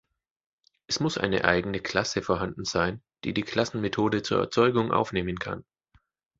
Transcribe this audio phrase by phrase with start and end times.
[0.87, 5.63] Es muss eine eigene Klasse vorhanden sein, die die Klassen-Methode zur Erzeugung aufnehmen kann.